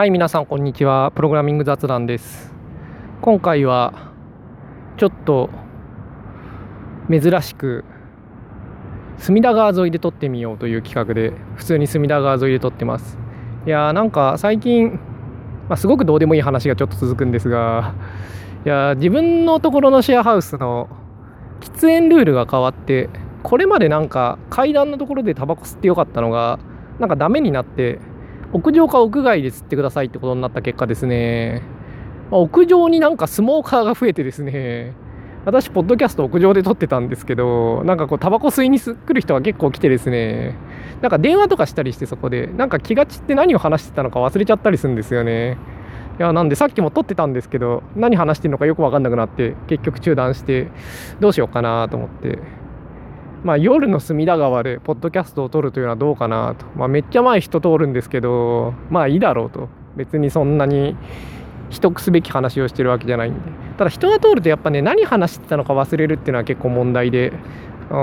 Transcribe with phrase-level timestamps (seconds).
[0.00, 1.12] はい皆さんこんにちは。
[1.14, 2.54] プログラミング雑談です。
[3.20, 4.14] 今回は
[4.96, 5.50] ちょっと
[7.10, 7.84] 珍しく
[9.18, 13.18] 隅田川沿いで撮ってみようという企画で普通に隅田川沿いで撮ってます。
[13.66, 14.92] いやーなんか最近、
[15.68, 17.92] まあ、すごくどうでもいい話がちょっと続くんですが
[18.64, 20.88] いや自分のところのシェアハウスの
[21.60, 23.10] 喫煙ルールが変わって
[23.42, 26.58] これまでなんか階段のところでタバコ吸ってよかったのが
[26.98, 28.00] なんかダメになって
[28.52, 31.62] 屋上か屋外で吸ってくださいってことになった結果ですね、
[32.30, 34.94] まあ、屋上になんかスモーカーが増えてですね
[35.46, 40.54] 私、ポッドキャスト屋上で撮ってたんですけど、なんかこう、タバコ吸いに来る人が結構来てですね、
[41.00, 45.56] なんか電話とかしたりして、そこで、なんか気が散って何を話してたのか忘れちゃったりするんですよね。
[46.18, 50.68] いや、なんでさっきも撮ってたんですけど、何話してるのかよく分かんなくなって、結局中断して、
[51.20, 52.38] どうしようかなと思って。
[53.42, 59.68] まあ、夜の隅田川でポッドキャストを撮るというのはどうかなと、まあ、めっちゃ前人通るんですけどまあいいだろうと。
[59.96, 60.96] 別にそんなに
[61.68, 63.40] 秘匿すべき話をしてるわけじゃないんで。
[63.76, 67.32] ただ人が通るとやっぱね何話してたのか忘れるっていうのは結構問題で。
[67.90, 67.96] うん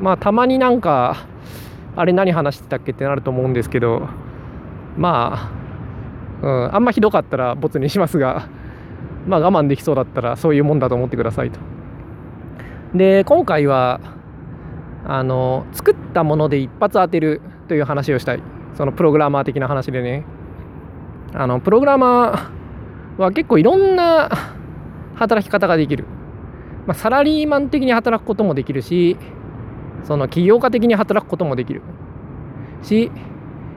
[0.00, 1.26] まあたまになんか
[1.96, 4.08] あれ何話してたっけってなると思うんですけど
[4.96, 5.50] ま
[6.40, 8.48] あ、うん、あんまひどかったらボツにしますが
[9.26, 11.58] まあ我慢できそうだったらそういうもんだと思ってくださいと。
[12.94, 14.00] で今回は
[15.08, 18.42] あの作ったもので一発当てるという話をしたい。
[18.74, 20.24] そのプログラマー的な話でね。
[21.34, 24.30] あのプログラマーは結構いろんな
[25.16, 26.04] 働き方ができる、
[26.86, 29.16] まあ、サラリーマン的に働くこともできるし
[30.04, 31.82] その起業家的に働くこともできる。
[32.82, 33.10] し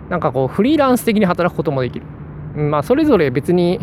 [0.09, 2.05] なんかこうフリーランス的に働くこともできる、
[2.55, 3.79] まあそれぞれ別に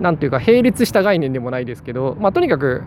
[0.00, 2.82] 何というか並列した概念でもないですけど、まあ、とにかく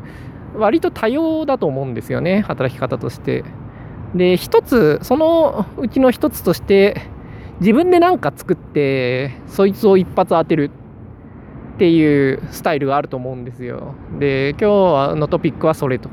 [0.56, 3.44] 割と多様だと思うんですよね働き方として。
[4.16, 7.02] で一つそのうちの一つとして
[7.60, 10.72] 自分で何か作ってそいつを一発当てる
[11.76, 13.94] っていうスタイルがあると思うんですよ。
[14.18, 16.10] で今日のトピックはそれと。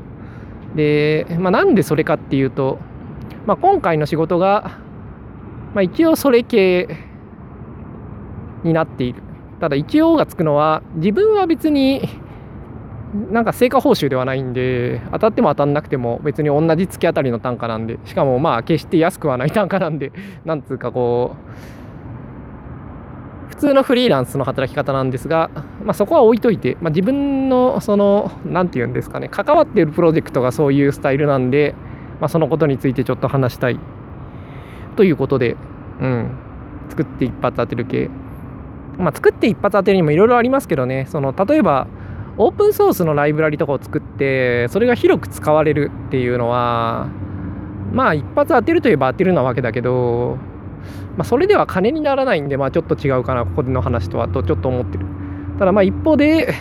[0.75, 2.79] で、まあ、なんでそれかっていうと、
[3.45, 4.79] まあ、今回の仕事が、
[5.73, 6.89] まあ、一応それ系
[8.63, 9.23] になっている。
[9.61, 12.01] ただ一応がつくのは自分は別に
[13.31, 20.11] なんか成果報酬ではないんで当たっても当たんなくても別に同じ月当たりの単価なんでしかもまあ決して安くはない単価なんで
[20.45, 21.37] なんつうかこう
[23.49, 25.49] 普通のフリーランスの働き方なんですが、
[25.83, 31.75] まあ、そこは置いといて、まあ、自分のその何て言うんですかね関わっているプロジェクトがそういうスタイルなんで、
[32.19, 33.79] まあ、そのことについてちょっと話したい。
[34.95, 35.55] ということで、
[36.01, 36.31] うん、
[36.89, 38.09] 作って一発当てる系。
[38.97, 41.05] まあ作って一発当てるにもいろいろありますけどね。
[41.09, 41.87] その例えば
[42.37, 47.07] オープンソースのライブラリとかを作ってそれが広く使われるっていうのは
[47.91, 50.37] まあ一発当てるといえば当てるなわけだけど、
[51.15, 55.05] まあ、それでは金にならないんでまあちょっと違うかなここでの話とはとちょっと思ってる。
[55.59, 56.53] ただまあ一方で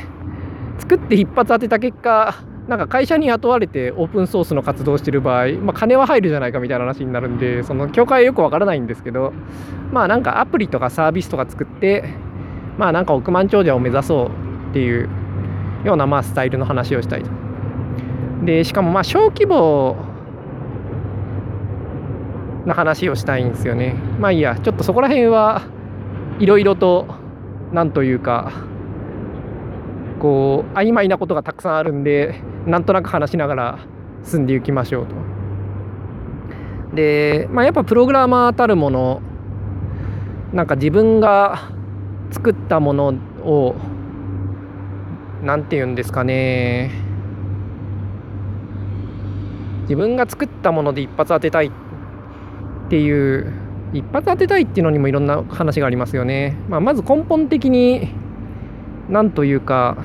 [0.79, 2.35] 作って一発当てた結果
[2.69, 9.33] なんか会社に雇われてオープンソースの活動してる場合、まあ、金は入るじゃないかみたいな話になるんでその境界はよくわからないんですけど
[9.91, 12.05] まあなんかアプリとかサービスとか作って
[12.79, 15.09] まあなんか億万長者を目指そうっていう
[15.85, 17.31] ようなまあスタイルの話をしたいと。
[18.45, 19.97] でしかもまあ小規模
[22.67, 23.95] な話をしたいんですよね。
[24.19, 25.63] まあいいやちょっとそこら辺は
[26.39, 27.07] いろいろと
[27.73, 28.53] なんというか
[30.21, 33.79] こう曖昧なことがたくさんあるんでなんとなく話しながら
[34.25, 35.15] 進んでいきましょうと。
[36.95, 39.23] で、まあ、やっぱプログラマーたるもの
[40.53, 41.71] なんか自分が
[42.31, 43.75] 作ったものを
[45.43, 46.91] 何て言うんですかね。
[49.83, 51.71] 自分が作ったもので一発当てたいっ
[52.89, 53.53] ていう
[53.93, 58.09] 一発当てたいっていうのにもいろんな話がありますよね、まあ、まず根本的に
[59.11, 59.99] 何というか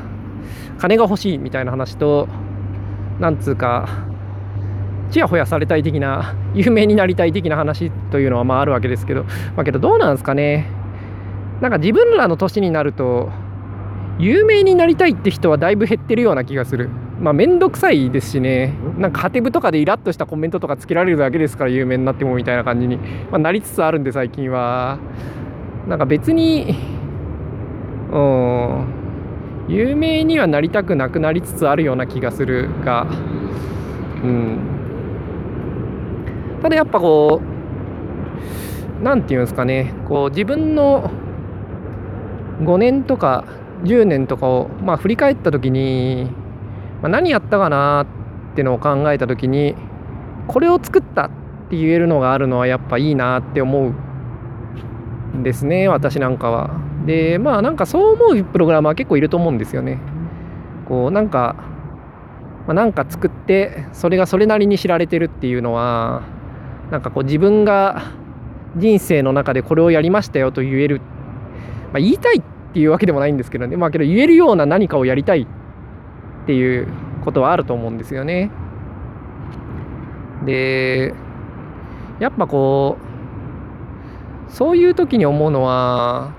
[0.78, 2.28] 金が欲しいみたいな話と
[3.20, 3.88] なんつうか
[5.12, 9.24] ちやほやされたい的な 有名になりたい的な話というのはまああるわけですけど
[9.56, 10.70] まあけどどうなんですかね。
[11.62, 13.30] なんか自分らの年になると
[14.20, 16.90] 有名になりたいって人はだいぶ減ってるような気がする。
[17.20, 18.74] まあ面倒くさいですしね。
[18.98, 23.04] なんかハテブとかでイラッとしたコメントとかつけられるだけですから有名になってもみたいな感じに、ま
[23.36, 24.98] あ、なりつつあるんで最近は。
[25.88, 26.76] なんか別に
[28.12, 28.86] うん。
[29.70, 33.06] 有名にはなりたくなくなりつつあるような気がするが
[34.24, 34.60] うん。
[36.62, 37.42] ただやっぱこ
[39.00, 39.94] う何て言うんですかね。
[40.08, 41.12] こう自分の
[42.62, 43.44] 5年とか
[43.84, 46.30] 10年とかを、まあ、振り返った時に、
[47.02, 48.06] まあ、何やったかな
[48.54, 49.76] ってのを考えた時に
[50.48, 51.30] これを作ったっ
[51.70, 53.94] て言えるのがあるのはやっぱいいなって思
[55.34, 56.88] うんですね私なんかは。
[57.06, 59.98] でまあなんかそう思うプログラマー結構いると思うんですよね
[60.90, 61.56] こうなんか、
[62.66, 66.24] まあ、なんか作ってそれがそれなりに知られてるっていうのは
[66.92, 68.12] なんかこう自分が
[68.76, 71.00] 人生の中でこれをやりましたよと言える、
[71.94, 76.88] まあ、言いたいってっていうわけでもないんですけどねまあけど言えるような何かをやりたいっていう
[77.24, 78.52] ことはあると思うんですよね。
[80.46, 81.14] で
[82.20, 82.98] やっぱこ
[84.50, 86.34] うそういう時に思うのは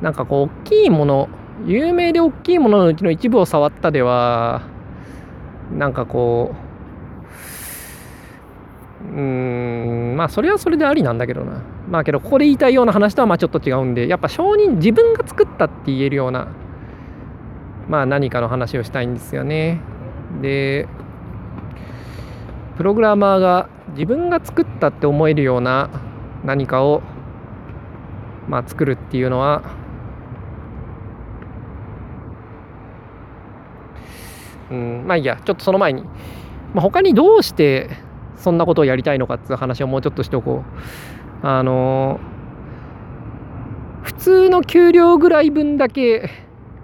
[0.00, 1.28] なんかこう大きいもの
[1.66, 4.62] 有名で大きいもののうちの一部を触ったでは
[5.76, 6.69] なんかこう
[9.00, 11.62] うんまあそれはそれでありなんだけどな。
[11.88, 16.48] まあけどここで言いたいような話とはまあちょっと違うんでやっぱ承認自分が作ったって言えるような
[17.88, 19.80] まあ何かの話をしたいんですよね。
[20.42, 20.86] で
[22.76, 25.90] プログラマーが自分が作ったって思えるような
[26.44, 27.02] 何かを
[28.48, 29.62] まあ作るっていうのは
[34.70, 35.40] うんまあいいや。
[35.44, 36.02] ちょっとその前に、
[36.74, 37.90] まあ、他にどうして
[38.40, 41.46] そんなことをやりたいのかっていう話をもうちょっとしておこう。
[41.46, 42.20] あの
[44.02, 46.30] 普通の給料ぐらい分だけ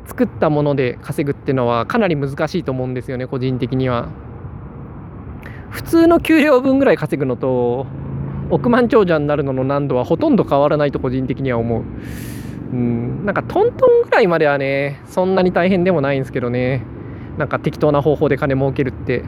[0.07, 4.09] 作ったもので稼ぐっていうのはかなり難しいと思うんですよね個人的には。
[5.71, 7.87] 普通の給料分ぐらい稼ぐのと
[8.51, 11.85] 億万長者になるのの難度はほとんど変わらないと個人的には思う。
[12.73, 16.85] うんなんかトントンぐらいまではねそんなに大変でもないんですけどね。
[17.39, 19.25] なんか適当な方法で金儲けるって。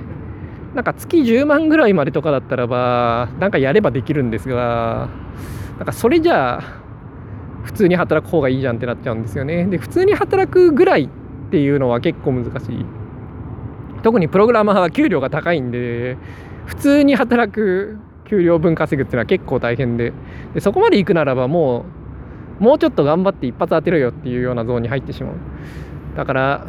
[0.79, 5.09] なんか月10万ぐらいまでとかだったらばなんかやればできるんですが
[5.77, 6.63] なんかそれじゃあ
[7.65, 9.65] 普通に働く方がいいじゃんってなっちゃうんですよね。
[9.67, 12.87] で普通に働くぐらいっていうのは結構難しい。
[14.05, 16.17] 特にプログラマーは給料が高いんで
[16.67, 20.13] 普通に働く給料分稼ぐっていうのは結構大変で。
[20.55, 21.87] でそこまで行くならばも
[22.61, 25.35] うもうちょっと頑張って一発当てろよっていうようなゾーンに入ってしまう。
[26.17, 26.67] だから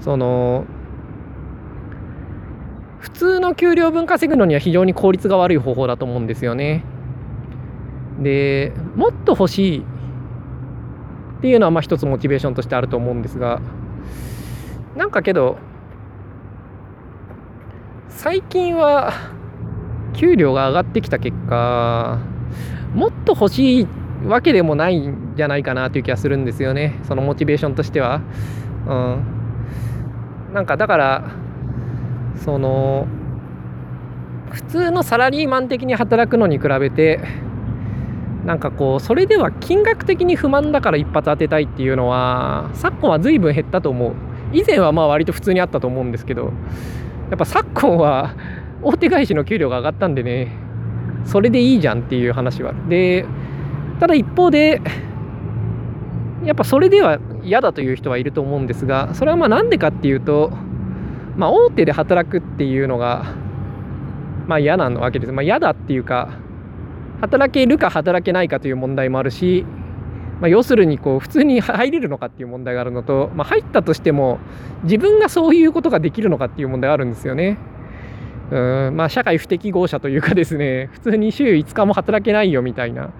[0.00, 0.66] その
[3.00, 6.84] 普通の給料分稼ぐのには非常に効率が悪い方法だと思うんですよね。
[8.20, 9.82] でもっと欲しいっ
[11.40, 13.62] ていうのはまあ一つモチベーションとしてあると思うんですが
[14.94, 15.56] なんかけど
[18.08, 19.14] 最近は
[20.12, 22.18] 給料が上がってきた結果
[22.94, 23.86] もっと欲しい
[24.26, 28.20] わけでもないんじゃないかなという気がするんですよねそのモチベーションとしては。
[28.86, 29.24] うん、
[30.52, 31.30] なんかだから
[32.44, 33.06] その
[34.50, 37.20] 普通のサラリーマン的に働くのに比べて
[38.44, 44.14] なんかこうそれでは金額的に不満だから一発当てたいっていうのは昨今は随分減ったと思う。
[44.52, 46.52] 以前はまあ割と普通にあったと思うんですけど
[47.30, 48.34] やっぱ昨今は
[48.82, 50.48] 大手返しの給料が上がったんでね
[51.24, 53.26] それでいいじゃんっていう話はで
[54.00, 54.80] ただ一方で
[56.44, 60.50] やっぱそれでは嫌だという人はいると思うんですがそれはまあなんでかっていうと
[61.36, 63.34] まあ大手で働くっていうのが
[64.46, 66.28] まあ嫌なわけですまあ嫌だっていうか
[67.20, 69.64] 働けるか働けないかという問題もあるし、
[70.40, 74.38] まあ、要するにこう普通に入れるのかっていう問題があるのと、まあ、入ったとしても
[74.84, 77.58] 自分がそういうことができるのかっていう問題があるんですよね。
[78.50, 83.10] うんまあ、社会不適合者というかですね普通に週5日も働けないよみたいな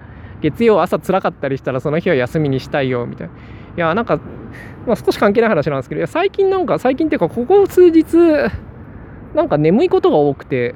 [0.41, 3.33] 月曜朝辛かったりしたらその日は休みにしたいよみたいな。
[3.33, 4.19] いやなんか、
[4.85, 8.17] まあ、少し関係ない話なんですけど最近なんか最近っていうかここ数日
[9.33, 10.75] なんか眠いことが多くて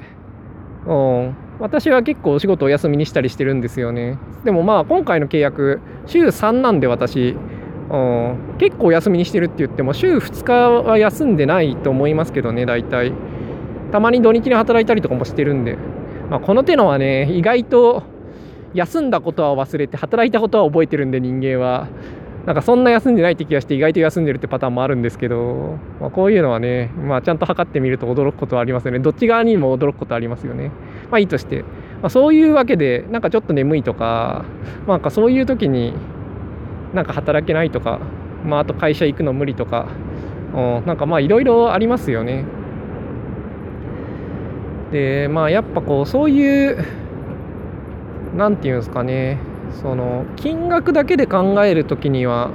[0.86, 1.36] うん。
[1.58, 4.18] 私は結構お仕事お休みにしたりしてるんですよね。
[4.44, 7.36] でもまあ今回の契約週3なんで私、
[7.90, 13.12] うん、結構お休みにしてるって言っても週2日は休んでないと思いますけどね大体。
[13.92, 15.78] たまに土日に働いたりとかもしてるんで、
[16.28, 18.02] まあ、この手のはね意外と
[18.74, 21.88] 休んだことは忘れて働いたことは覚えてるんで人間は。
[22.46, 29.00] なんかそんな休んでないって気がして意外と休んでるってパターンもあるんですけど、まあ、こういうのはね、まあ、ちゃんと測ってみると驚くことはありますよね。
[29.00, 30.70] どっち側にも驚くことありますよね。
[31.10, 31.62] まあいいとして、
[32.02, 34.44] まあ、そういうわけでなんかちょっと眠いとか,、
[34.86, 35.92] まあ、なんかそういう時に
[36.94, 37.98] なんか働けないとか、
[38.44, 39.88] まあ、あと会社行くの無理とか、
[40.54, 42.44] うん、なんかまあいろいろありますよね。
[44.92, 46.84] でまあやっぱこうそういう
[48.36, 49.38] 何て言うんですかね。
[49.82, 52.50] その金額だけで考える時には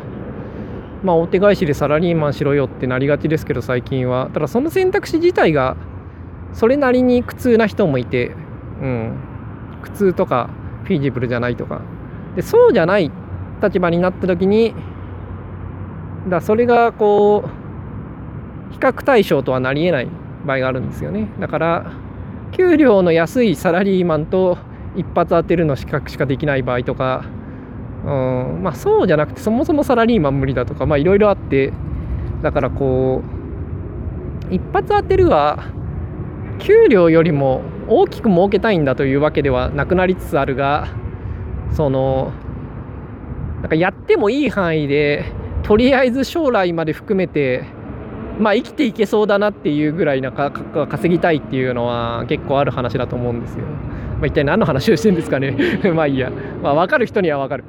[1.04, 4.30] まあ大手返しでサラリーマンしろよってなりがちですけど最近は。
[4.34, 5.76] ただその選択肢自体が
[6.54, 8.32] それなりに苦痛な人もいて
[8.82, 9.18] うん。
[9.84, 10.50] 苦痛とか
[10.84, 11.82] フィジブルじゃないとか。
[12.36, 13.12] でそうじゃない
[13.62, 14.74] 立場になった時に
[16.30, 20.08] だそれがこう比較対象とはなりえない
[20.46, 21.30] 場合があるんですよね。
[21.40, 21.92] だから
[22.52, 24.58] 給料の安いサラリーマンと
[24.95, 27.25] 一発当てるの資格しかできない場合とか
[28.05, 31.71] うんまあそうじゃなくてそもそもサラリーマン無理だとかまあいろいろあって
[32.41, 33.21] だからこ
[34.50, 35.63] う一発当てるは
[36.60, 40.88] 給料よりも大きく儲けたいんだというわけではなくなりつつあるが
[41.74, 42.31] その
[43.62, 45.25] なんかやってもいい範囲で
[45.63, 47.65] とりあえず将来まで含めて
[48.41, 53.65] まあ生きていけそうだなっていうぐらいなか稼ぎたいっていうのは結構ある話だと思うんですよ。
[53.65, 55.55] まあ、一体何の話をしてるんですかね。
[55.93, 56.31] まあいいや、
[56.62, 57.63] まあ、分かる人には分かる。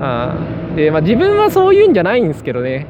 [0.00, 0.34] あ
[0.74, 2.86] で、まあ、自分はそういうんじゃないんですけどね。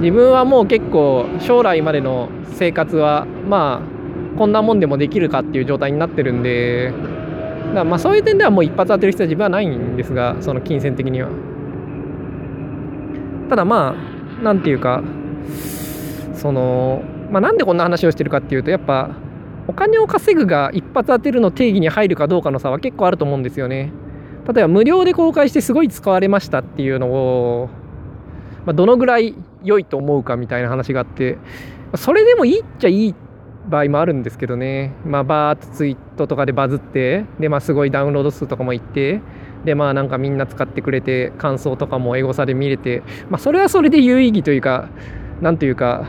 [0.00, 6.92] 自分はもう結構将来までの生活はまあこんなもんでもできるかっていう状態になってるんで。
[7.68, 11.28] だからまあそういう点ではもう一発当てる必要は自分はないんですがその金銭的には。
[13.48, 13.94] ただま
[14.40, 15.02] あなんていうか
[16.34, 19.10] そのまあなんでこんな話をしてるかっていうとやっぱ
[19.68, 23.92] お金を稼ぐが一発当てるの定義に入るかどうかの差は結構あると思うんですよね。
[24.46, 27.68] 例えば無料で公開してすごい使われましたっていうのを、
[28.66, 31.38] まあ、どのぐらい良いと思うかみたいな話があって
[31.94, 33.14] それでもいいっちゃいい
[33.68, 39.20] 場合もあるんですけどね、まあ、バーッとツイートとかでバズってで、まあ、すごいダウンロード数とかもいって
[39.64, 44.88] でまあなんかみんな使ってくれて感想とかもエゴサで見れて、まあ、それはそれで有意義というか
[45.42, 46.06] 何というか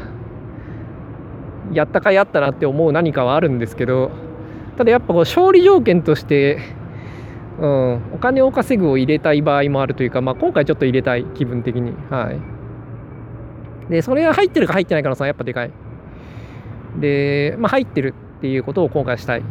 [1.74, 4.12] やったかやったなって思う何かはあるんですけど
[4.78, 6.60] ただやっぱこう勝利条件として、
[7.60, 11.94] うん、お金を稼ぐを入れたい場合もあるというか、まあ、今回ちょっと入れたい気分的に。
[12.10, 12.40] はい。
[13.92, 15.72] でそれが入ってるか入ってないかの差やっぱでかい。
[17.00, 19.40] で、まあ、入ってるっていうことを今回したい。
[19.40, 19.46] うん、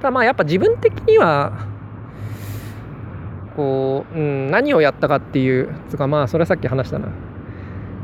[0.00, 1.66] ただまあやっぱ自分的には
[3.56, 7.08] こう、うん、何をやったかっていうつかまあそれはさっき話したな、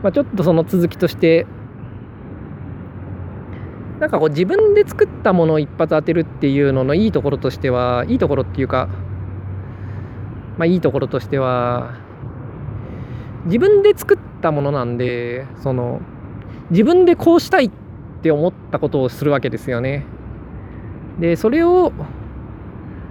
[0.02, 1.47] まあ、ちょっとその続きとして
[4.00, 8.88] なんかこう自分で作ったものを一発当てるっていうののいいところとしてはいいところっていうか
[10.59, 11.94] まあいいところとしては
[13.44, 16.00] 自分で作ったものなんでその
[16.71, 17.71] 自分でこうしたいっ
[18.23, 20.04] て思ったことをするわけですよね。
[21.21, 21.92] でそれを、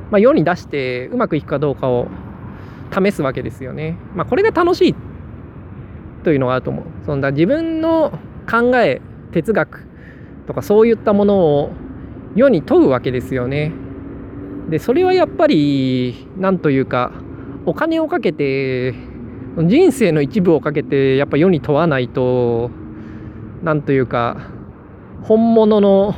[0.10, 2.08] まあ、世に出してうまくいくかどうかを
[2.94, 3.98] 試すわけですよね。
[4.16, 4.96] まあ、これが楽しい
[6.24, 6.86] というのがあると思う。
[7.06, 8.20] そんな自分の
[8.50, 9.86] 考え哲学
[10.48, 11.72] とかそういったものを
[12.36, 13.72] 世に問うわけですよね。
[14.70, 17.12] でそれはやっぱり何というか
[17.66, 18.94] お金をかけて
[19.58, 22.72] 人生の一部をかけてやっぱ世に問わないと
[23.64, 24.50] なんというか
[25.24, 26.16] 本物の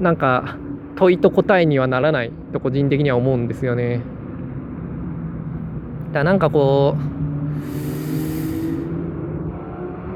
[0.00, 0.56] なんか
[0.96, 4.02] 問いと答えにはならないと個人的には思うんですよね。
[6.12, 6.96] だなんかこ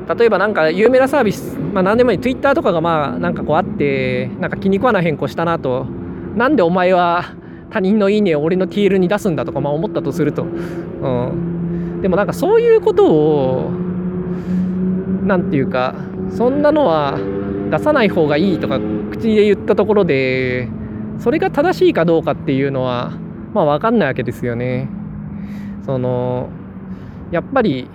[0.08, 2.18] う例えばなんか有名なサービス、まあ、何でもいい。
[2.18, 5.86] Twitter とかがまあなんかこうあってなんか気に食わない変更したなと。
[6.36, 7.24] なんでお前は
[7.70, 13.70] 他人のいいねを俺の TL に出すんだとかまあ思ったとすると、うん、でもなんかそういうことを
[15.22, 15.94] 何て言うか
[16.30, 17.18] そんなのは
[17.70, 18.78] 出さない方がいいとか
[19.10, 20.68] 口で言ったところで
[21.18, 23.12] それが正しいかどうかっていうのは
[23.54, 24.88] まあ分かんないわけですよね。
[25.84, 26.48] その
[27.30, 27.88] やっぱり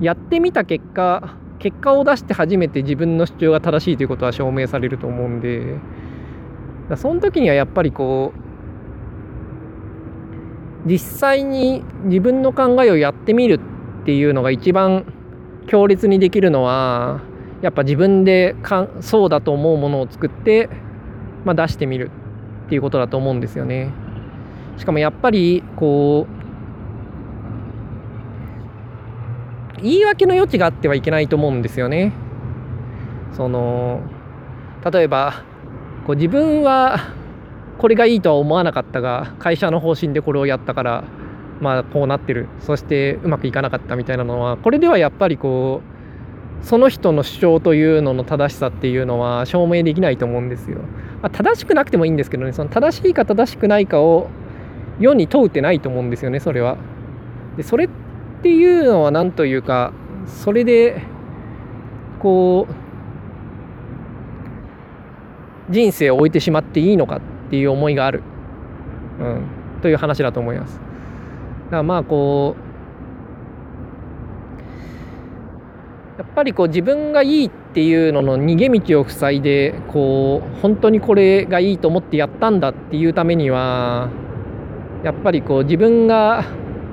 [0.00, 5.78] やってみた結果結果を出して初めて自分の主張が正しいということは証明されると思うんで
[6.96, 8.42] その時にはやっぱりこう
[10.84, 13.60] 実際に自分の考えをやってみる
[14.02, 15.04] っていうのが一番
[15.68, 17.20] 強烈にできるのは
[17.62, 20.68] やっぱ自分でかそうだと思うものを作って、
[21.44, 22.10] まあ、出してみる
[22.66, 23.92] っていうことだと思うんですよね。
[24.78, 26.41] しかもやっぱりこう
[29.82, 32.12] 言い訳の余地があってはいけないと思うんですよね。
[33.32, 34.00] その
[34.90, 35.44] 例えば
[36.06, 36.98] こう自分は
[37.78, 41.04] これがいいとは思わなかったが会社の方針でこれをやったから
[41.60, 45.80] まあこうなってるそしてうまくいかなかったみたいなのはこれではやっぱりこ
[46.62, 50.78] うその人の主張というのの正しさっていうのは証明できないと思うんですよ。
[51.22, 54.28] まあ、正しくなくてもいいんですけどねその正しいか正しくないかを
[55.00, 56.76] 世に問うてないと思うんですよねそれは。
[57.56, 57.88] でそれっ
[58.42, 59.92] ていうのは何というか
[60.26, 61.02] それで
[62.20, 62.74] こう
[65.72, 67.20] 人生を置いてしまっていいのかっ
[67.50, 68.22] ていう思いがある、
[69.20, 69.46] うん、
[69.80, 70.92] という話だと思います。
[71.72, 72.54] からまあこ
[76.18, 84.10] うやっぱりこう自分がいいっていうのの逃げ道を塞いでこう本当にこれがいいと思ってやったんだっていうためには
[85.02, 86.44] やっぱりこう自分が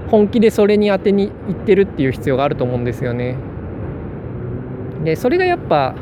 [0.09, 1.31] 本気でそれに当てにいっ
[1.65, 3.35] てるっていう必要があると思うんですよね。
[5.03, 5.95] でそれがやっぱ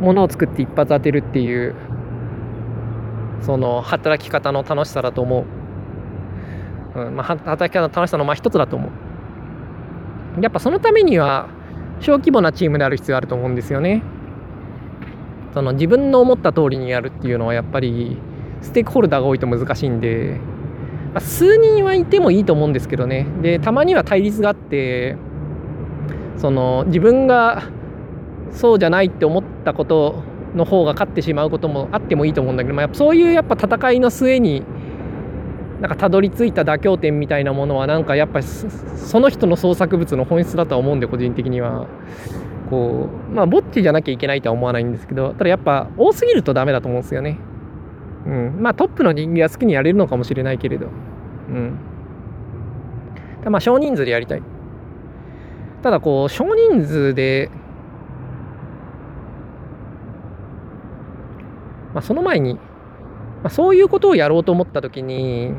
[0.00, 1.74] ものを作って一発当てるっていう
[3.40, 5.44] その働き方の楽しさだと思う。
[6.96, 8.88] うんまあ、働き方の楽しさのまあ一つだと思
[10.38, 11.48] うやっぱそのためには
[12.00, 14.02] 小規模なチームである必要があると思うんですよね
[15.54, 18.16] その自分の思った通りにやるっていうのはやっぱり
[18.62, 20.40] ステークホルダーが多いと難しいんで、
[21.14, 23.26] まあ、数人はいてもいいと思うんですけどね。
[23.40, 25.16] でたまには対立があって
[26.36, 27.62] その自分が
[28.50, 30.22] そうじゃないって思ったこと
[30.54, 34.62] の方が勝ってしまうこともあってもいいと思うんだけど、まあ、やっぱそういうやっぱ戦いの末に
[35.80, 41.86] なんかたどり着いた妥協点みたいなものはなんかやっぱその人の創作物の本質だとは思うんで個人的には。
[42.70, 47.38] こうまあぼっちじゃなきゃいけないとは思わないんですけどただやっぱ多すぎるとダメだと思うんですよね。
[48.26, 48.56] うん。
[48.60, 50.88] まあトップの人間は好きにやれるのかもしれないけれど。
[51.48, 51.78] うん。
[53.50, 54.42] まあ少人数でやりたい。
[55.82, 57.50] ただこう少人数で
[61.94, 62.60] まあ、その前に、ま
[63.44, 65.52] あ、そういうことをやろうと思った時に、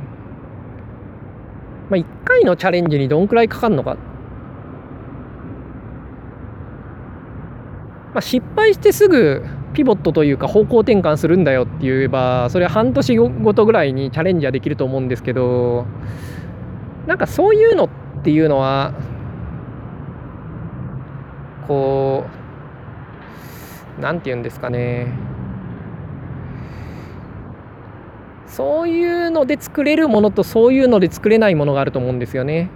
[1.89, 3.95] まあ、1回のチャレンジにどんくらいかかるのか、
[8.13, 9.45] まあ、失敗してすぐ
[9.75, 15.85] ピボットというか方向転換するんだよって言えばそれは半年ごとぐらいにチャレンジはできると思うんですけど
[17.05, 17.89] なんかそういうのっ
[18.23, 18.93] ていうのは
[21.67, 22.25] こ
[23.97, 25.07] う何て言うんですかね
[28.47, 32.69] そういうので作れるものとそういうので作れないものがあると思うんですよね。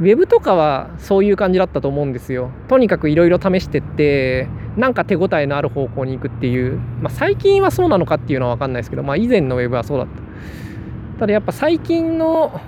[0.00, 2.50] ウェブとかはそういう感じだったと思うんですよ。
[2.68, 4.48] とにかくいろいろ試してって
[4.80, 11.20] なんか手応えのある方向に行くっていう、まあ、最近はそうなのかっていうのは分かんないですけど、まあ、以前のウェブはそうだった。
[11.20, 12.58] ただやっぱ最近の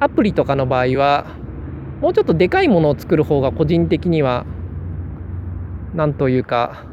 [0.00, 1.26] アプリとかの場合は
[2.00, 4.44] もうちょっとでかいものを作る方が個人的には
[5.94, 6.86] なんというか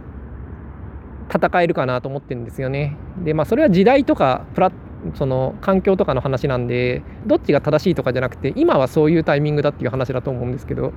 [1.34, 2.98] 戦えるかなと思ってるんですよね。
[3.24, 4.72] でまあそれは時代とかプラ
[5.16, 10.94] その環境とかの話なんでどっちが正しいとかじゃなくて今はそういうタイミングだっていう話だと思うんですけど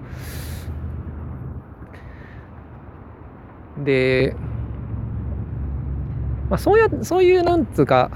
[3.78, 4.36] で、
[6.50, 8.10] まあ、そうやそういうなんつうか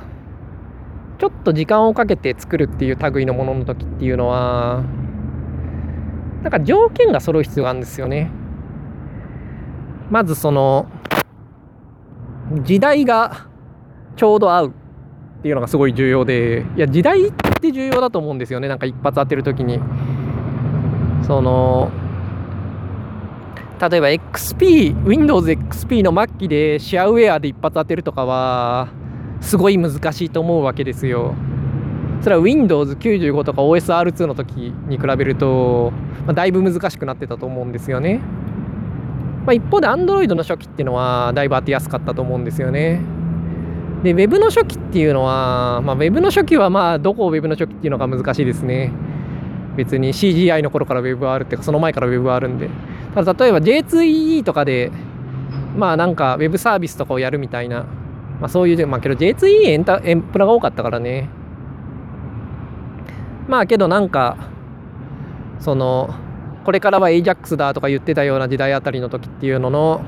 [1.19, 4.85] ちょっと時間をかけて作るっていう類のものの時っていうのは
[6.43, 8.31] なんか条件が揃う必要があるんですよね。
[10.11, 10.87] まずその
[12.63, 13.49] 時代が
[14.15, 19.81] ちょうど合うっていうのがすごい重要でいや時代って重要だと思うんですよねなんか一発当てる時に
[21.27, 21.91] その
[23.81, 28.89] 例えば XP Windows XP の末期でシェアウェアで一発当てるとかは
[29.41, 31.35] すごい難しいと思うわけですよ
[32.23, 34.53] それは Windows95 とか OSR2 の時
[34.89, 35.93] に比べると、
[36.25, 38.21] まあ、だいぶ難しくなってたと思うんですよね
[39.47, 43.01] まあ、一方で Android の初期っていうのはだいぶ当てやすかったと思うんですよね。
[44.03, 48.93] で、Web の初期っていうのは、まあ、Web の初期はまあどこを Web の初期っていうのが難しいですね。
[49.77, 52.69] 別に CGI の頃から Web はあるっていうか、その前から Web はあるんで。
[53.17, 54.93] ただ例えば J2EE とかで、
[55.75, 57.87] まあなんか Web サービスとかをやるみたいな、
[58.41, 61.31] まあそういう、まあけど J2EE エンタエンプラが多かったからね。
[63.49, 64.37] まあけどなんか、
[65.61, 66.15] その、
[66.65, 70.03] これからは AJAX だとか言ってたような時代あたりの時っていうのの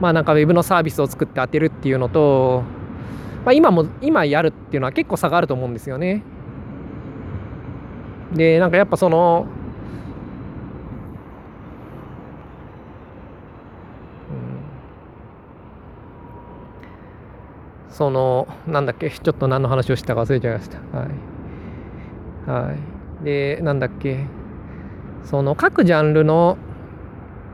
[0.00, 2.62] まあなんか Web のサービスを作って当てるっていうのと、
[3.44, 6.22] まあ、今も今やるっていうのは結構差があると思うんですよね。
[8.32, 9.46] でなんかやっぱその
[17.98, 20.78] そのなんだっけちょっと何の話をしたか忘れちゃいました。
[20.96, 21.08] はい。
[22.68, 22.76] は
[23.20, 23.24] い。
[23.24, 24.24] でなんだっけ。
[25.24, 26.56] その各ジャンルの、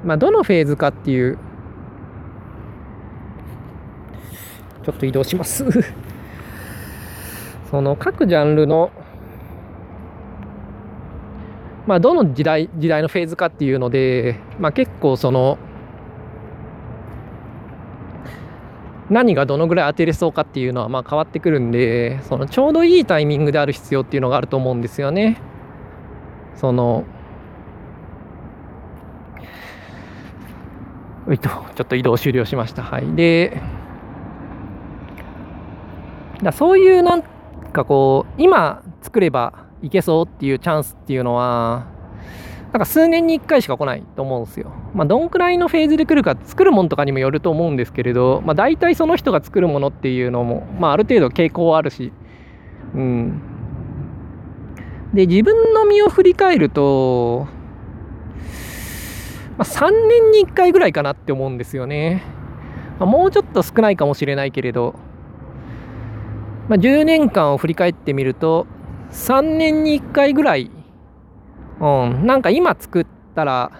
[0.04, 1.38] まあ、どのフェーズかっていう
[4.85, 5.64] ちょっと移動します。
[7.70, 8.90] その各ジャンルの
[11.87, 15.57] まあどの時代時代のフェーズかっていうので、まあ、結構その
[19.10, 25.40] 何がどのぐらい当てれそうかっていうのはまあ変わってくるんでそのちょうどいいタイミングである必要っていうのがあると思うんですよね。
[26.56, 27.04] その
[31.74, 32.82] ちょっと移動終了しました。
[32.82, 33.14] はい。
[33.14, 33.60] で、
[36.42, 37.22] だそういうなん
[37.72, 41.86] かこう、今作ればいけそうっていうチャンスっていうのは、
[42.74, 44.72] なんか数年に1回しか来ないと思うんですよ。
[44.94, 52.12] まあ、どんくらいのフェーズで来るか、作るものとかにもよると思うんですけれど、まあ、大体その人が作るものっていうのも、まあ、ある程度傾向はあるし、
[52.96, 53.40] うん。
[55.14, 57.46] で、自分の身を振り返ると、
[59.56, 62.24] まあ、3年に1回ぐらいかなって思うんですよね。
[62.98, 64.96] まあ、もうちょっと少ないかもしれないけれど、
[66.68, 68.66] まあ、10年間を振り返ってみると
[69.12, 70.72] 3年に1回ぐらい、
[71.80, 73.70] うん、なんか今作ったら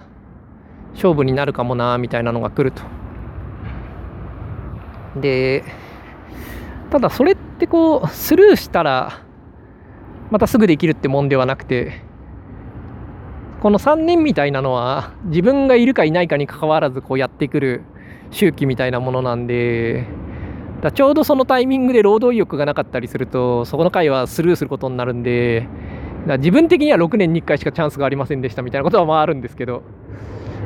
[0.93, 2.83] 勝負になるかもなみたいなのが来ると。
[5.19, 5.63] で、
[6.89, 9.21] ただそれってこうスルーしたら
[10.31, 12.01] またすぐできるってもんではなくて
[13.61, 17.81] この3年みたいなのは自分がいるかいないかにかかわらずこうやってくる
[18.31, 20.07] 周期みたいなものなんで
[20.81, 25.67] だちょうどそのタイミングで労働意欲がなかったりするとそこの回はスルーすることになるんで
[26.27, 29.83] だ自分的には6年に1回しかチャンスがありませんでしたみたいなことはまああるんですけど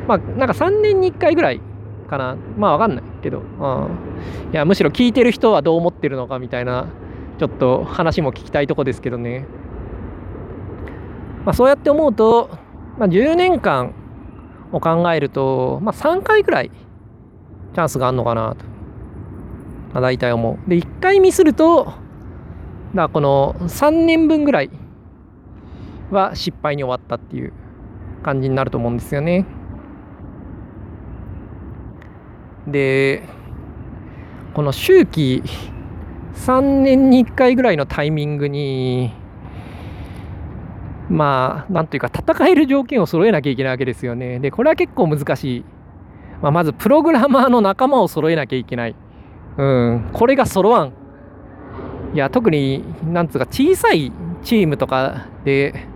[0.08, 1.62] まあなんか3年に1回ぐらい
[2.10, 2.36] かな。
[2.58, 6.88] まあわかんないけど、うん、いやむしろ聞いてる人はどう思ってるのかみたいな
[7.38, 9.46] ちょっと話も聞きたいとこですけどね、
[11.46, 12.50] まあ、そうやって思うと、
[12.98, 13.94] まあ、10年間
[14.72, 16.72] を考えると、まあ、3回ぐらい
[17.74, 18.66] チャンスがあるのかなと、
[19.94, 20.70] まあ、大体思う。
[20.70, 21.94] で1回ミスると
[22.96, 24.72] だこの3年分ぐらい
[26.12, 27.54] は失敗に終わったっていう
[28.24, 29.46] 感じになると思うんですよね。
[32.68, 33.24] で
[34.54, 35.44] この周期
[36.36, 39.12] 3年に1回ぐらいのタイミングに
[41.10, 44.40] まあなんというか戦える条件を揃えなきゃいけないわけですよね。
[44.40, 45.66] でこれは結構難しい、
[46.42, 48.96] まあ、まずプログラマーの仲間を揃えなきゃいけない。
[49.58, 50.94] うんこれが揃わん。
[52.14, 54.12] いや特になんつうか小さい
[54.44, 55.88] チームとかで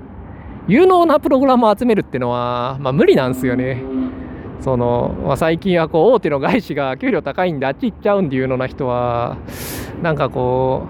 [0.68, 3.84] 有能なプログラマーを集めるっていうのは、まあ、無理なんですよね。
[4.62, 9.38] その、まあ、最近はこう大手の外資が給料高いんであっち行っちゃうんっていうような人は
[10.02, 10.88] なんかこ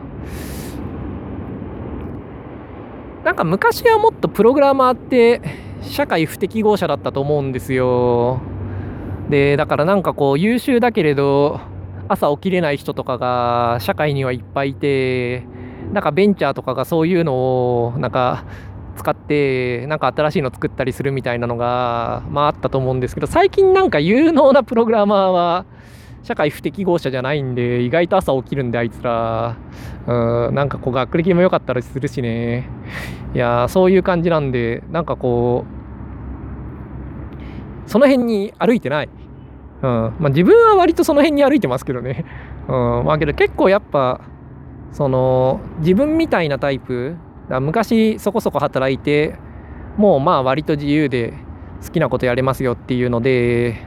[3.21, 5.41] うなんか昔はもっとプログラマーって
[5.81, 8.41] 社会不適合者だったと思うんですよ。
[9.29, 11.59] でだからなんかこう優秀だけれど
[12.09, 15.45] 朝起きれない人とかが社会にはいっぱいいて
[15.93, 17.33] なんかベンチャーとかがそういうの
[17.85, 18.43] をなんか
[18.95, 25.65] 使ってなんか新しいの作ったりするみたいなのがまああったと思うんですけど最近なんか有能なプログラマーは
[26.23, 29.57] 社会不適合者じゃないんで意外と朝起きるんであいつら。
[30.05, 32.67] うんなんかこう学歴も良かったりするしね。
[33.33, 35.63] いやそういう感じなんでなんかこ
[37.87, 39.09] うその辺に歩いてない、
[39.81, 39.91] うん。
[40.19, 42.25] まあ、自分は割とその辺に歩いてますけどね、
[42.67, 43.05] うん。
[43.05, 44.19] まあけど結構やっぱ
[44.91, 47.15] その自分みたいなタイプ
[47.59, 49.35] 昔そこそこ働いて
[49.97, 51.33] もうまあ割と自由で
[51.83, 53.85] 好きなことやれますよっていうので、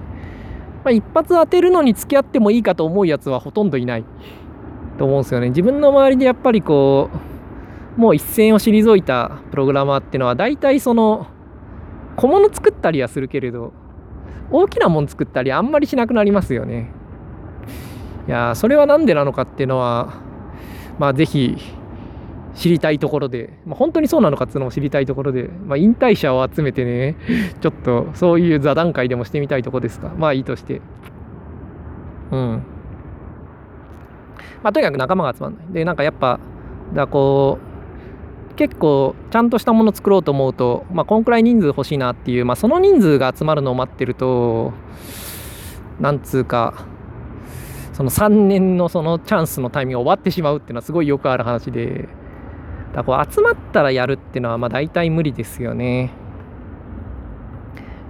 [0.85, 4.05] まあ、一発当てるのに付き合ってもいいかと思うやつはほとんどいない
[4.99, 5.49] と思うんですよね。
[5.49, 7.11] 自分の周りでやっぱりこ
[7.97, 11.27] うもう一線を退いたプログラマーっていうのは大体その
[12.17, 13.73] 小物作ったりはするけれど
[14.51, 16.91] 大きなもん作ったりあんまりしなくなりますよね。
[18.29, 20.15] いやそれは何でなのかっていうのは
[20.99, 21.57] まあ是非
[22.57, 27.17] 知りたいところで、まあ、本当にそうなのかっていうのも知りたいところで、まあ、引退者を集めてね、
[27.61, 30.11] ちょっとそういう座談会でもしてみたいとこですか。
[30.17, 30.81] まあいいとして。
[32.33, 32.63] うん。
[34.63, 35.65] まあとにかく仲間が集まんない。
[35.71, 36.41] で、なんかやっぱ、
[36.95, 37.59] だこ
[38.53, 44.73] う、結構ちゃんとしたもの作ろうと思うと、まあこんくらい人数欲しいなっていう、まあその人数が集まるのを待ってると、
[46.01, 46.87] なんつうか、
[47.93, 52.09] その3年のそのチャンスのタイミングが終わってしまうっていうのはすごいよくある話で、
[52.97, 56.13] だこう集まったらやるっていうのはまあ大体無理ですよね。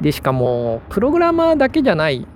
[0.01, 2.27] でしかもプログラマーだけじゃない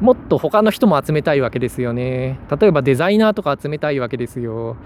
[0.00, 2.40] もっと他の人も集めたいわけですよね。
[2.60, 4.76] 例えばデザイナーとか集めたいわけですよ。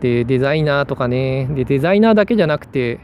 [0.00, 3.00] でデザイナーとかねでデザイナーだけじゃなくて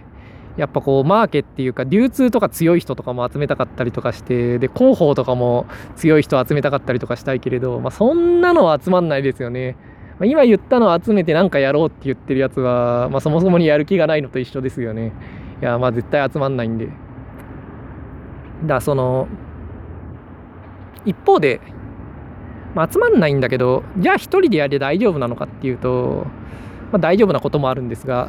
[0.56, 5.66] やっぱこうマーケっていうか流通とか強い人とかも集めたかったりとかしてで広報とかも
[5.96, 9.76] 強い人集めたかったりとかしたいけれど、まあ、そんなのは集まんないですよね。
[10.22, 15.12] まあ、今言ったのを集めて何かやろうって言ってるやつは、まあ、そもそもにやる気がないのと一緒ですよね。
[15.60, 16.86] いや、まあ絶対集まんないんで。
[16.86, 16.96] だか
[18.74, 19.26] らその、
[21.04, 21.60] 一方で、
[22.76, 26.24] まあ、集まんないんだけど、じゃあ一人でやれ大丈夫なのかっていうと、
[26.92, 28.28] まあ、大丈夫なこともあるんですが、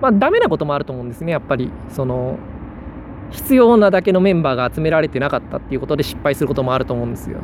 [0.00, 1.70] まあダメなこともあると思うんですね、やっぱり。
[1.90, 2.38] その、
[3.32, 7.40] 必要なだけのメンバーが集められてなかったっていうことで失敗することもあると思うんですよ。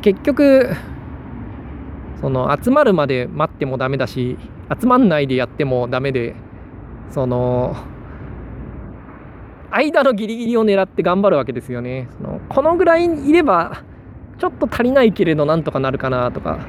[0.00, 0.70] 結局、
[2.22, 4.38] その集まるまで待ってもダメだし
[4.80, 6.36] 集まんないでやってもダメで
[7.10, 7.76] その
[9.72, 12.08] 間のギリギリを狙って頑張るわけですよね。
[12.18, 13.82] そのこのぐらいいれば
[14.38, 16.60] ちょっと足りないけれどなんとかなるかなとか、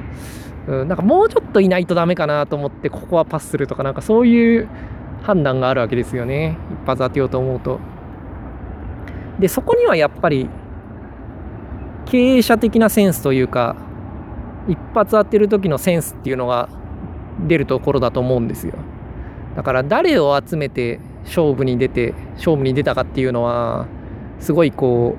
[0.66, 4.68] うん、なんかもうちょっといないとダメかなと思ってここはパスするとかなんかそういう
[5.22, 6.56] 判断があるわけですよね。
[6.82, 7.78] 一発当てようと思うと。
[9.38, 10.48] でそこにはやっぱり
[12.06, 13.76] 経営者的なセンスというか
[14.68, 16.68] 一発当てる時のセンスっていうのが
[17.46, 18.74] 出るところだと思うんですよ。
[19.56, 23.86] だから誰を集めて勝負に出て勝負に出たかっていうのは
[24.40, 25.16] すごいこ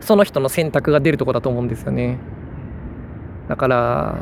[0.00, 2.18] うその人の選択が出るとこだと思うんですよね。
[3.48, 4.18] だから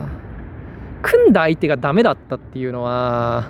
[1.02, 3.48] 組んだ相手がダメだったっていうのは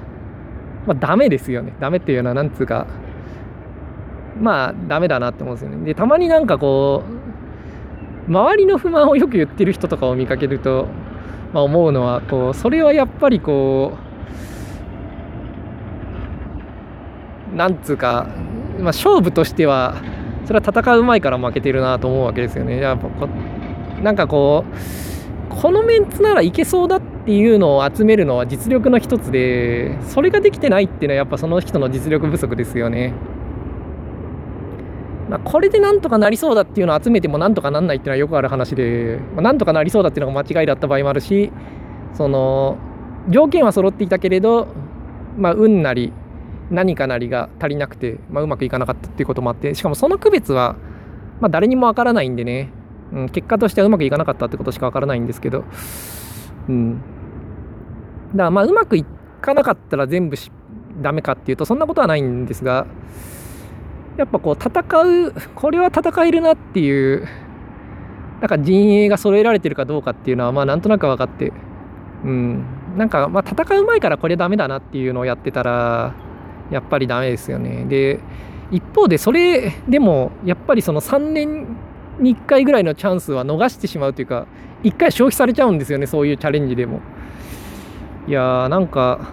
[0.86, 1.74] まあダメですよね。
[1.80, 2.86] ダメっていうのはなんつうか
[4.40, 5.84] まあダメだなって思うんですよね。
[5.84, 7.23] でたまになんかこう
[8.28, 10.87] 周りの不満をよく言ってる人とかを見かけると、
[11.52, 13.98] まあ、思うのはこうそれはやっぱりこ
[17.52, 18.26] うなんつうか、
[18.78, 20.02] まあ、勝負としては
[20.46, 22.78] それは戦う前から負けてるなと思うわけですよね。
[22.80, 23.28] やっぱこ
[24.02, 33.14] なんかこうこのメンツならいけそうだっていうのを集めるのは実力の一つでそれができてないっていうのはやっぱその人の実力不足ですよね。
[35.35, 41.51] まあ、これでなんとかなりそうだっていうのを集めてもなんとかなんないっていうのはよくある話で、まあ、なんとかなりそうだっていうのが間違いだった場合もあるし
[42.12, 42.79] その
[43.29, 44.68] 条件は揃っていたけれど、
[45.37, 46.12] まあ、運なり
[46.70, 50.77] 何かなりが足りなくて、まあ、うまくいかなかったっていうこともあってしかもその区別は、
[51.40, 52.70] まあ、誰にもわからないんでね、
[53.12, 55.64] うん、結果としてはうまくいかなかったってことしかわからないんですけど、
[56.68, 57.01] うん、
[58.31, 59.05] だからまあうまくい
[59.40, 60.37] かなかったら全部
[61.03, 62.87] ダメかっていうとそんなことはないんですが
[64.16, 64.70] やっぱこう戦
[65.27, 67.27] うこれは戦えるなっていう
[68.40, 71.53] なんか陣営が揃えられてるかどうかっていうのはまあなんとなく分かって
[72.24, 72.64] うん。
[72.96, 76.14] なんかま戦う前からこれダメだなっていうのをやってたら
[76.70, 77.85] やっぱりダメですよね。
[77.87, 78.20] で
[78.70, 81.77] 一方でそれでもやっぱりその3年
[82.20, 84.46] に1回ぐらいのチャンスは逃してしまうというか
[84.85, 87.00] 1回消費されちゃうんですよねそういうチャレンジでも。
[88.27, 89.33] いやーなんか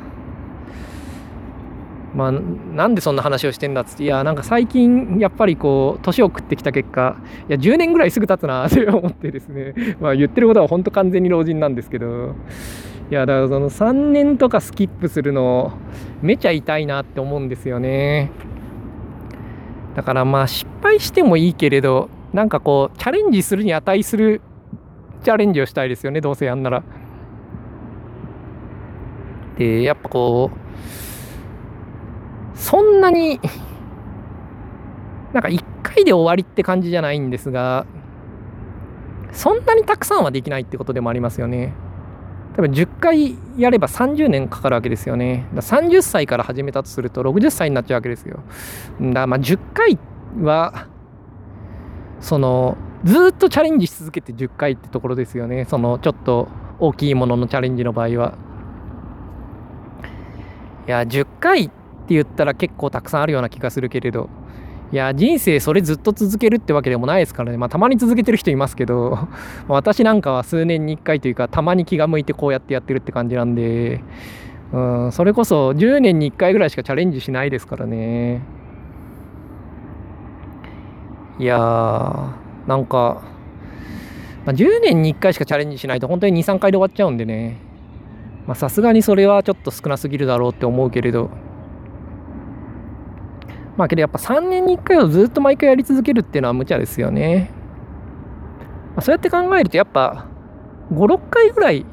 [2.13, 7.15] まあ、なんでそんな話をしてんだっつっていやなんか最近やっぱりこう年を食ってきた結果
[7.47, 9.73] いや10年ぐらいすぐ経つな って思ってですね。
[9.99, 12.35] まあ言ってることは本当完全に老人なんですけど。
[13.09, 15.73] いやだからその3年とかスキップするの
[16.21, 18.31] めちゃ痛いなって思うんですよね。
[19.95, 24.39] だからまあ失敗してもいいけれどなんかこうチャレンジするに値する
[25.23, 26.83] チャレンジをしたいですよねどうせやんなら。
[29.57, 30.57] でやっぱこう
[32.61, 33.39] そんなに
[35.33, 37.87] なんか1回で終わりって感じじゃないんですが
[39.31, 41.73] そんなにたくさんはできないってことでもありますよね。
[42.55, 45.47] 多分10回やれば30年かかるわけですよね。
[45.55, 48.41] だ30歳から始めたとすると60歳になっちゃうわけですよ。
[49.01, 49.97] だまあ10回
[50.39, 50.87] は
[52.19, 55.65] そのずっとチャレンジし続けて10回ってところですよね。
[55.65, 56.47] そのちょっと
[56.79, 58.37] 大きいもののチャレンジの場合は。
[60.87, 61.80] いや10回って
[62.11, 64.29] って言ったら結構たくさんあるような気がするけれど。
[64.91, 67.57] いや人生それずっと続けるってわけでもないですからね。
[67.57, 69.17] まあたまに続けてる人いますけど。
[69.69, 74.01] 私なんかは数年に1回というかたまに気が向いてこうやってやってるって感じなんで。
[74.73, 78.41] うんそれこそ10年に1回ぐらいしかチャレンジしないですからね。
[81.39, 82.29] いやー
[82.67, 83.21] なんか
[84.45, 87.57] ま10年に1回しかチャレンジしないと本当に23回で終わっちゃうんでね。
[88.55, 91.29] さすがにそれはちょっと少なすぎるだろうって思うけれど。
[93.77, 97.51] まあけどやっぱ3年に1回をずっと毎回やり続けるっていうのは無茶ですよね。
[98.95, 100.27] まあ、そうやって考えるとやっぱ
[100.91, 101.85] 5、6回ぐらい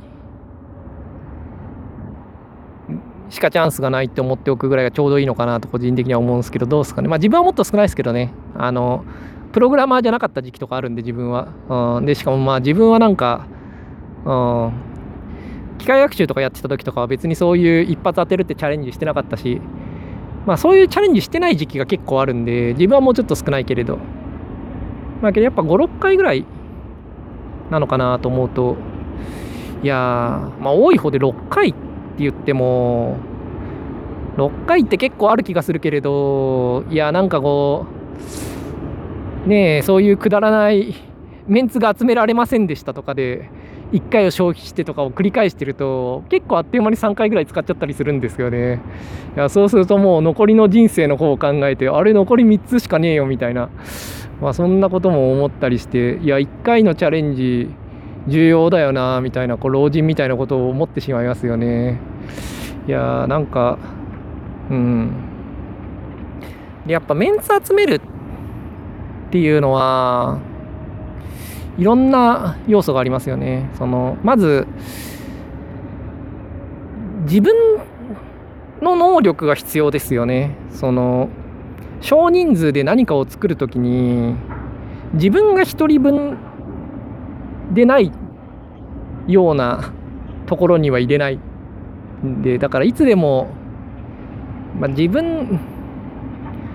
[3.30, 7.08] しかチャンスがないって思っておくぐらいがちょうどいいのかなと個人的には思うんですけどどうですかね。
[7.08, 8.32] まあ自分はもっと少ないですけどね。
[8.56, 9.04] あの
[9.52, 11.48] プログラマーじゃなかった時期とかあるんで自分は。
[11.98, 13.46] うん、でしかもまあ自分はなんか、
[14.24, 14.72] うん、
[15.78, 19.60] 機械学習とかやってた時とかは別にそういう一発当てるってチャレンジしてなかったし
[20.48, 23.98] まあそういうチャレンジしてない時期が結構あるんで、自分はもうちょっと少ないけれど、
[25.20, 26.46] まあけどやっぱ5、6回ぐらい
[27.70, 28.78] なのかなと思うと、
[29.82, 31.78] いやまあ多い方で6回って
[32.20, 33.18] 言っても、
[34.38, 37.84] 6回って結構ある気がするけれど、いや、なんかこ
[39.44, 40.94] う、ねえ、そういうくだらない
[41.46, 43.50] メンツが集められませんでしたとかで、
[43.92, 48.80] 1回を消費してとかを繰り返してると結構あっという間に3回ぐらい使っちゃったりするんですよね。
[49.36, 53.70] いやそうするともう残りの人生の方を考えてあれ残り3つしかねえよみたいな。
[54.40, 57.68] まあそんなことも思ったりしていや1回のチャレンジ
[58.28, 61.98] 重要だよなみたいなこう老人みたいなことを思ってしまいますよね。
[62.86, 63.78] いやーなんか
[64.70, 65.12] うん。
[66.86, 68.00] やっぱメンツ集めるっ
[69.30, 70.38] ていうのは
[71.78, 73.70] いろんな要素がありますよね。
[73.78, 74.66] そのまず
[77.22, 77.54] 自分
[78.82, 80.56] の能力が必要ですよね。
[80.70, 81.28] その
[82.00, 84.34] 少人数で何かを作るときに
[85.14, 86.36] 自分が1人分
[87.72, 88.12] でない
[89.26, 89.92] ような
[90.46, 91.38] ところには入れない
[92.42, 93.48] でだからいつでも、
[94.78, 95.60] まあ、自分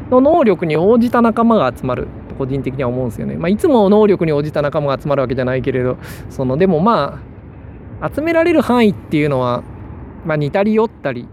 [0.10, 5.98] の能力に応じた仲間が集まると個人的には思うんですよね、まあ、いつも能力に応じた仲間が集まるわけじゃないけれど
[6.30, 7.34] そのでもまあ
[8.10, 9.64] 集められる範囲っていうのは、
[10.26, 11.28] まあ、似たり寄ったり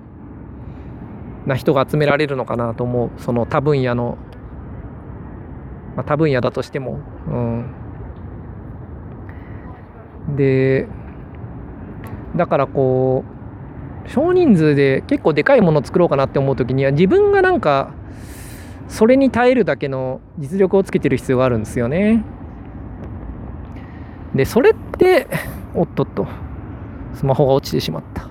[1.46, 3.10] な人が集められるのかなと思う。
[3.20, 4.18] その多分野の、
[5.96, 7.00] まあ、多分野だとしても。
[7.26, 7.74] うん。
[10.36, 10.86] で
[12.36, 13.24] だからこ
[14.06, 17.92] う少人数で結構でかいものを作ろうかなって思う時には自分がなんか
[18.90, 22.24] それに耐えるだけの実力をつけてる必要があるんですよね。
[24.34, 25.28] でそれって
[25.74, 26.26] おっとっと
[27.14, 28.28] スマホが落ちてしまった。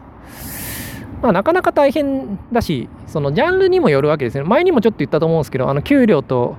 [1.21, 6.55] まあ、なかなか大変だしそのジャンルにもよるわけですね前にもちょっと言ったと思うんですけどあの給料と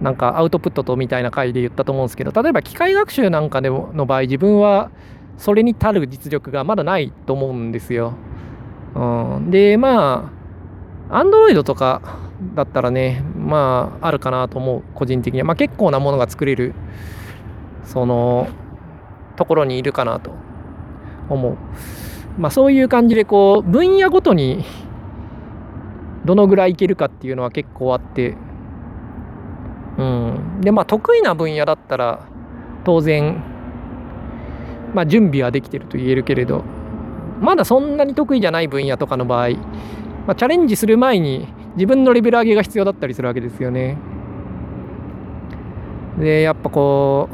[0.00, 4.90] なんかアウトプットとみたいな回で言ったと思うんですけど例えば機械学習なんかでもの場合自分は
[5.36, 8.14] それに足る実力がまだないと思うんですよ。
[8.96, 10.32] うん、でま
[11.08, 16.74] あ Android とかだったらねまああるかなと思う個人的には、まあ、結構なものが作れる
[17.84, 18.48] その
[19.36, 20.32] ところにいるかなと
[21.28, 21.56] 思う。
[22.38, 24.64] まあ、そういう感じでこう分野ごとに
[26.24, 28.36] どのぐらいいけるかっていうのは結構あって。
[29.98, 30.60] うん。
[30.60, 32.28] でまあ得意な分野だったら
[32.84, 33.42] 当然
[34.94, 36.62] まあ準備はできてると言えるけれど。
[37.40, 39.50] まだそんなに得意じゃない分野とかの場合、
[40.26, 41.48] まあ、チャレンジする前に
[41.78, 43.96] 自分のレベル上げが必要だったりするわけですよね
[46.18, 47.28] でやっぱこ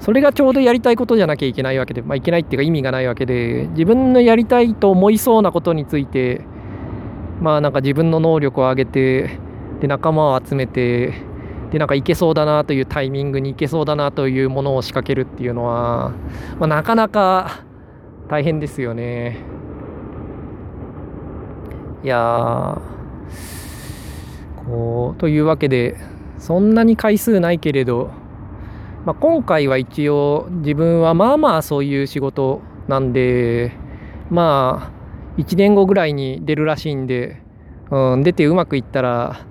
[0.00, 6.46] うそれがちょうどやりたいことじゃなきゃいけないわけで、まあ、いけないっていうか意味がないわけで自分のやりたいと思いそうなことについて
[7.40, 9.38] まあなんか自分の能力を上げて
[9.80, 11.12] で仲間を集めて
[11.70, 16.12] でなんかいけそうだなというタイミングにいけそうだなというものを仕掛けるっていうのは、
[16.58, 17.64] まあ、なかなか
[18.28, 19.38] 大変ですよね。
[22.04, 22.80] いや
[25.18, 25.96] というわけで
[26.38, 28.10] そんなに回数ないけれど
[29.08, 33.72] まあ、今回は一応自分はまあまあそういう仕事なんで
[34.28, 37.40] まあ1年後ぐらいに出るらしいんで、
[37.90, 39.46] うん、出てうまくいったら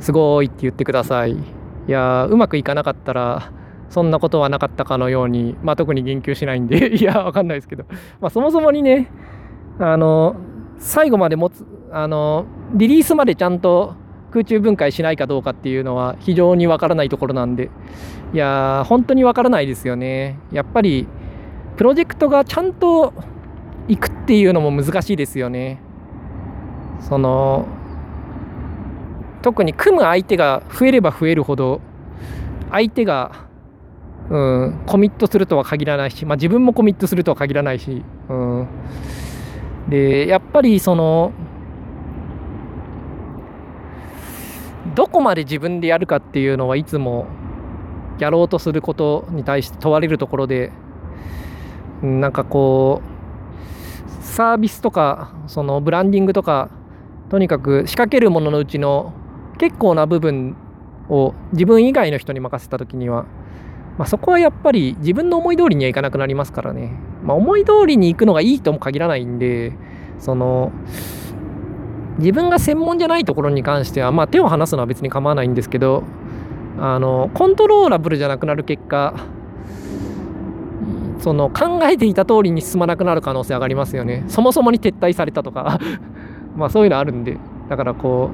[0.00, 1.32] すごいって言ってください。
[1.32, 1.36] い
[1.88, 3.52] やうまくいかなかったら
[3.90, 7.84] そんなことはなかったかのように、まあ、特に言及しないんで いやわかんないですけど、
[8.20, 9.10] まあ、そもそもにね
[9.78, 10.36] あの
[10.78, 13.94] 最後まで持つあのリリースまでちゃんと
[14.30, 17.70] 空中分解しないかどうかっていうのは非常にわからないところなんで
[18.32, 20.38] いや本当にわからないですよね。
[20.50, 21.06] やっぱり
[21.76, 23.12] プロジェクトがちゃんと
[23.88, 25.80] いくっていうのも難しいですよね。
[27.00, 27.66] その
[29.42, 31.80] 特に組む相手が増えれば増えるほど
[32.70, 33.46] 相手が、
[34.30, 38.68] うん、コミットするとは限らないし、まあ、自分もコミットするとは限らないし、うん、
[39.88, 41.32] でやっぱりその
[44.94, 47.26] どこまで自分でやるかっていうのはいつも
[48.18, 50.72] やろうとすることに対して問われるところで
[52.02, 56.70] なんかこうサービスとかそのブランディングとか
[57.30, 59.12] とにかく仕掛けるもののうちの
[59.58, 60.56] 結構な部分
[61.08, 63.24] を自分以外の人に任せた時には、
[63.98, 66.92] まあ、そこはやっぱり自分の思い通りにはいかなくなりますからね、
[67.24, 69.72] まあ、思い通りに行くのがいいとも限らないんで
[70.18, 70.72] その
[72.18, 76.04] 自分が専門じゃないところに関しては、まあ、手を離すのは別に構わないんですけど
[76.78, 79.14] あのコントローラブルじゃなくなる結果
[81.22, 84.24] その考えていた通りに進まなくなる可能性上がりますよね。
[84.26, 85.78] そもそもに撤退されたとか。
[86.56, 87.38] まあそういうのあるんで。
[87.68, 88.30] だからこ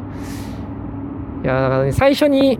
[1.42, 2.59] ういやだから、ね、最初に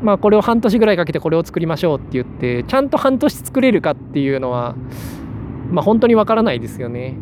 [0.00, 4.76] まあこれを半年ぐらいかけてこれを作りましょうって言ってちゃんと半年作れるかっていうのは
[5.74, 7.16] まあ本当にわからないですよね。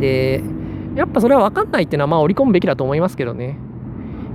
[0.00, 0.42] で
[0.96, 3.58] やっぱそれは分かんないっていうのはまあ織り込むべきだと思いますけどね。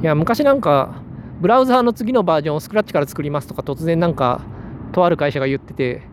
[0.01, 1.01] いや昔なんか
[1.41, 4.41] ブラウザーの次のバージョンをスクラッチから作りますとか突然なんか
[4.91, 6.03] とある会社が言ってて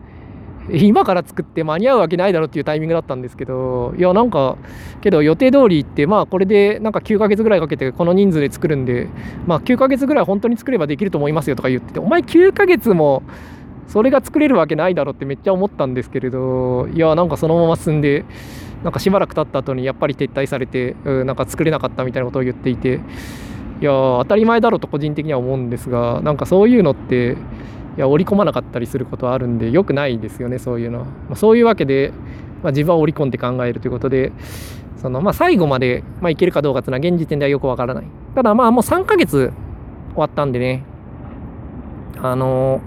[0.69, 4.57] 今から作って間に合うわけないだろっていうタイミングだったんですけどいやなんか
[5.01, 9.07] けど予定通り行ってまあこれでなんか9ヶ月ぐらいかけてこの人数で作るんで
[9.45, 13.23] まあ9ヶ月ぐらい本当に作ればできると思いますよとか言っててお前9ヶ月も
[13.87, 18.25] それが作れるわけないだろってめっちゃ思ったんですけれどいやなんかそのまま進んで
[18.83, 23.01] なんかしばらく経った後にやっぱり撤退されて、なんか作れなかったみたいなことを言っていて
[23.81, 27.37] いや当たり前だろうと個人的には思うんですがなんかそういうのって
[27.97, 32.11] いや織り込まなかったりすることはあるんでよくないですよねそういうのは、まあ、そういうわけで、
[32.63, 34.31] まあ、自分は織り込んで考えるということで
[34.97, 38.05] その、まあ、最後まで、まあ、いけるかどうかっていうのは現時点ではよくわからない。
[38.35, 39.51] ただまあもう3ヶ月
[40.11, 40.83] 終わったんでね
[42.21, 42.81] あの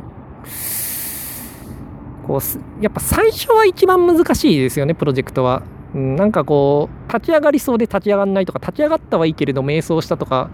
[2.27, 5.63] こうやっぱ最初は一番難しいですよねプロジェクトは。
[5.95, 10.49] うん、なんかこう立ち上がりそうで立ち上がらないとか立ち上がったはいいけれど迷走したとか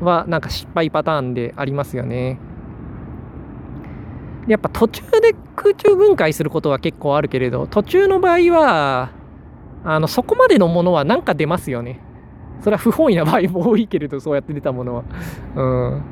[0.00, 2.38] はなんか失敗パターンでありますよね。
[4.46, 9.10] やっぱ途中で空中分解することは結構あるけれど途中の場合は
[9.84, 12.00] あのそこまでのものは何か出ますよね。
[12.62, 15.04] それは不本意な場合も多いけれどそうやって出たものは。
[15.54, 15.62] う
[15.96, 16.02] ん。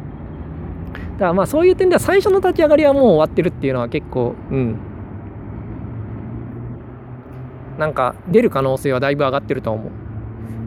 [1.15, 4.79] だからまあそういう点では最初の立ち上がりはもう終わってるっていうのは結構うん
[7.79, 9.91] なんか出る可能性はだいぶ上がってると思う。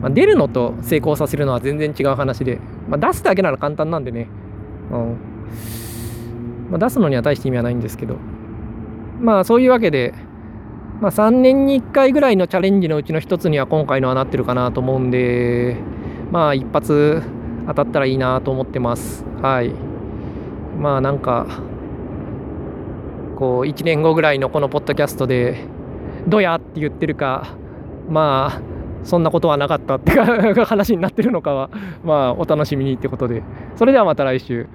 [0.02, 4.30] まあ、出るのと成功させるのは全然違う話で、まあ、出すだけなら簡単なんでね、
[4.92, 5.18] うん
[6.70, 8.16] まあ、出すのには大して意味はないんですけど、
[9.20, 10.14] まあそういうわけで、
[11.02, 15.78] まあ、3年に1回ぐらいのチャレンジのうちの1つには今回のはなってるかなと思うんで、
[16.32, 17.22] まあ一発
[17.68, 19.26] 当たったらいいなと思ってます。
[19.42, 19.72] はい。
[20.80, 21.48] まあなんか、
[23.36, 25.66] こう1年後ぐらいのこのポッドキャストで、
[26.28, 27.56] どやって言ってるか
[28.10, 28.62] まあ
[29.04, 30.12] そんなことはなかったって
[30.66, 31.70] 話になってるのかは
[32.04, 33.44] まあお楽しみにってことで
[33.76, 34.68] それではまた来週。